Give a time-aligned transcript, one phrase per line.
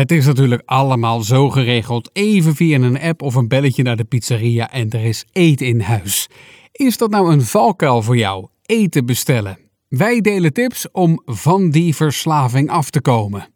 [0.00, 4.04] Het is natuurlijk allemaal zo geregeld, even via een app of een belletje naar de
[4.04, 6.28] pizzeria en er is eten in huis.
[6.72, 8.48] Is dat nou een valkuil voor jou?
[8.66, 9.58] Eten bestellen.
[9.88, 13.48] Wij delen tips om van die verslaving af te komen.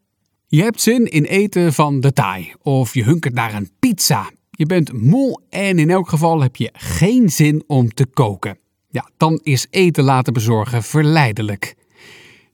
[0.46, 4.30] Je hebt zin in eten van de Thai of je hunkert naar een pizza.
[4.50, 8.58] Je bent moe en in elk geval heb je geen zin om te koken.
[8.90, 11.74] Ja, dan is eten laten bezorgen verleidelijk.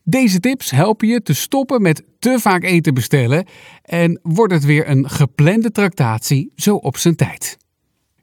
[0.04, 3.46] Deze tips helpen je te stoppen met te vaak eten bestellen
[3.82, 7.58] en wordt het weer een geplande tractatie zo op zijn tijd.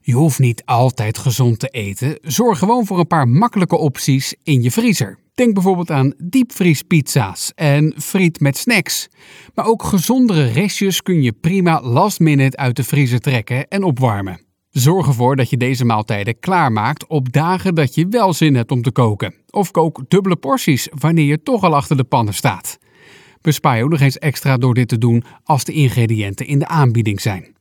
[0.00, 2.18] Je hoeft niet altijd gezond te eten.
[2.22, 5.18] Zorg gewoon voor een paar makkelijke opties in je vriezer.
[5.34, 9.08] Denk bijvoorbeeld aan diepvriespizza's en friet met snacks.
[9.54, 14.47] Maar ook gezondere restjes kun je prima last minute uit de vriezer trekken en opwarmen.
[14.70, 18.82] Zorg ervoor dat je deze maaltijden klaarmaakt op dagen dat je wel zin hebt om
[18.82, 19.34] te koken.
[19.50, 22.78] Of kook dubbele porties wanneer je toch al achter de pannen staat.
[23.40, 26.68] Bespaar je ook nog eens extra door dit te doen als de ingrediënten in de
[26.68, 27.56] aanbieding zijn.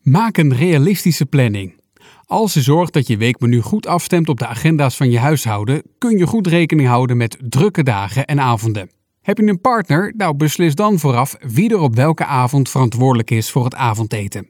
[0.00, 1.80] Maak een realistische planning.
[2.24, 6.18] Als je zorgt dat je weekmenu goed afstemt op de agenda's van je huishouden, kun
[6.18, 8.90] je goed rekening houden met drukke dagen en avonden.
[9.22, 10.12] Heb je een partner?
[10.16, 14.48] Nou, beslis dan vooraf wie er op welke avond verantwoordelijk is voor het avondeten.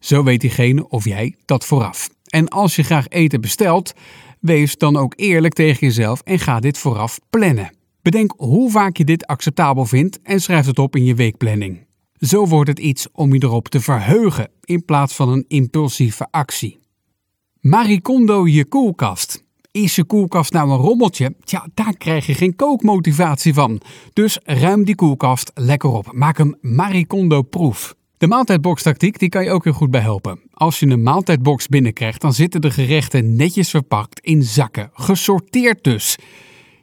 [0.00, 2.08] Zo weet diegene of jij dat vooraf.
[2.24, 3.92] En als je graag eten bestelt,
[4.40, 7.76] wees dan ook eerlijk tegen jezelf en ga dit vooraf plannen.
[8.02, 11.86] Bedenk hoe vaak je dit acceptabel vindt en schrijf het op in je weekplanning.
[12.18, 16.80] Zo wordt het iets om je erop te verheugen in plaats van een impulsieve actie.
[17.60, 19.44] Maricondo je koelkast.
[19.70, 21.34] Is je koelkast nou een rommeltje?
[21.44, 23.80] Tja, daar krijg je geen kookmotivatie van.
[24.12, 26.12] Dus ruim die koelkast lekker op.
[26.12, 27.94] Maak hem Maricondo-proef.
[28.22, 30.40] De maaltijdbox-tactiek die kan je ook heel goed bij helpen.
[30.52, 36.16] Als je een maaltijdbox binnenkrijgt, dan zitten de gerechten netjes verpakt in zakken, gesorteerd dus.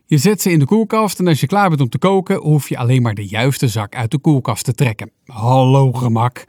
[0.06, 2.70] Je zet ze in de koelkast en als je klaar bent om te koken, hoef
[2.70, 5.12] je alleen maar de juiste zak uit de koelkast te trekken.
[5.26, 6.46] Hallo gemak.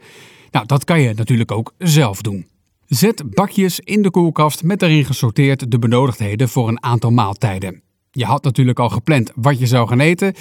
[0.51, 2.47] Nou, dat kan je natuurlijk ook zelf doen.
[2.85, 7.81] Zet bakjes in de koelkast met daarin gesorteerd de benodigdheden voor een aantal maaltijden.
[8.11, 10.33] Je had natuurlijk al gepland wat je zou gaan eten,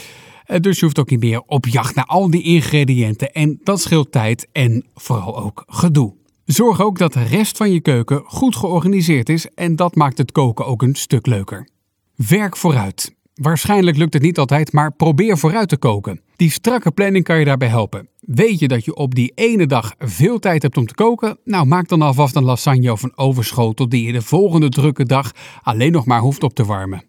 [0.59, 4.13] dus je hoeft ook niet meer op jacht naar al die ingrediënten en dat scheelt
[4.13, 6.15] tijd en vooral ook gedoe.
[6.45, 10.33] Zorg ook dat de rest van je keuken goed georganiseerd is en dat maakt het
[10.33, 11.69] koken ook een stuk leuker.
[12.15, 13.19] Werk vooruit.
[13.35, 16.21] Waarschijnlijk lukt het niet altijd, maar probeer vooruit te koken.
[16.37, 18.09] Die strakke planning kan je daarbij helpen.
[18.21, 21.39] Weet je dat je op die ene dag veel tijd hebt om te koken?
[21.45, 25.33] Nou, maak dan alvast een lasagne of een overschotel die je de volgende drukke dag
[25.63, 27.05] alleen nog maar hoeft op te warmen.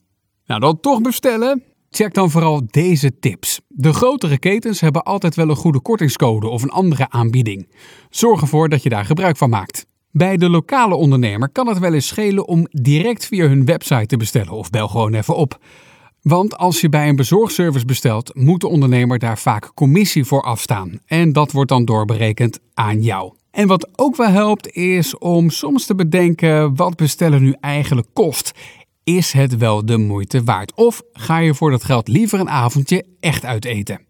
[0.45, 1.63] Nou, dan toch bestellen?
[1.93, 3.61] Check dan vooral deze tips.
[3.67, 7.67] De grotere ketens hebben altijd wel een goede kortingscode of een andere aanbieding.
[8.09, 9.85] Zorg ervoor dat je daar gebruik van maakt.
[10.11, 14.17] Bij de lokale ondernemer kan het wel eens schelen om direct via hun website te
[14.17, 15.59] bestellen of bel gewoon even op.
[16.21, 20.99] Want als je bij een bezorgservice bestelt, moet de ondernemer daar vaak commissie voor afstaan.
[21.05, 23.33] En dat wordt dan doorberekend aan jou.
[23.51, 28.51] En wat ook wel helpt, is om soms te bedenken wat bestellen nu eigenlijk kost.
[29.03, 30.73] Is het wel de moeite waard?
[30.73, 34.01] Of ga je voor dat geld liever een avondje echt uiteten?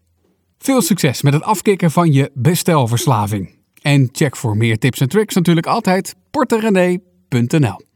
[0.58, 3.54] Veel succes met het afkicken van je bestelverslaving.
[3.82, 7.90] En check voor meer tips en tricks natuurlijk altijd porterenee.nl